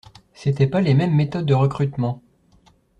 [0.33, 2.23] C’était pas les mêmes méthodes de recrutement